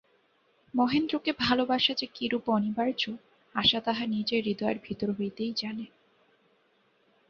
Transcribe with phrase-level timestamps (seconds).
[0.73, 3.03] মহেন্দ্রকে ভালোবাসা যে কিরূপ অনিবার্য,
[3.55, 5.85] আশা তাহা নিজের হৃদয়ের ভিতর হইতেই জানে।